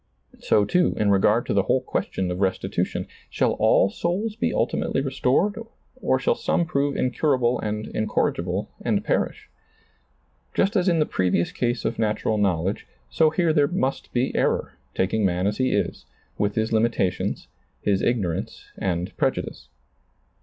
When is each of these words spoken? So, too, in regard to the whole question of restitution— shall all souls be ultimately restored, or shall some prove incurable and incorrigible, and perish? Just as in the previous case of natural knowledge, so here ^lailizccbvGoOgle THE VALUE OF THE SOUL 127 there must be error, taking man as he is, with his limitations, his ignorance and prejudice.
So, 0.39 0.65
too, 0.65 0.95
in 0.97 1.11
regard 1.11 1.45
to 1.45 1.53
the 1.53 1.61
whole 1.61 1.81
question 1.81 2.31
of 2.31 2.39
restitution— 2.41 3.05
shall 3.29 3.51
all 3.59 3.91
souls 3.91 4.35
be 4.35 4.51
ultimately 4.51 4.99
restored, 4.99 5.55
or 5.97 6.17
shall 6.17 6.33
some 6.33 6.65
prove 6.65 6.95
incurable 6.97 7.59
and 7.59 7.85
incorrigible, 7.87 8.71
and 8.81 9.03
perish? 9.03 9.47
Just 10.55 10.75
as 10.75 10.89
in 10.89 10.97
the 10.97 11.05
previous 11.05 11.51
case 11.51 11.85
of 11.85 11.99
natural 11.99 12.39
knowledge, 12.39 12.87
so 13.11 13.29
here 13.29 13.53
^lailizccbvGoOgle 13.53 13.53
THE 13.53 13.61
VALUE 13.61 13.67
OF 13.67 13.73
THE 13.73 13.73
SOUL 13.73 13.77
127 13.77 13.77
there 13.77 13.79
must 14.07 14.11
be 14.11 14.35
error, 14.37 14.73
taking 14.95 15.23
man 15.23 15.45
as 15.45 15.57
he 15.57 15.71
is, 15.71 16.05
with 16.39 16.55
his 16.55 16.73
limitations, 16.73 17.47
his 17.83 18.01
ignorance 18.01 18.71
and 18.79 19.15
prejudice. 19.17 19.67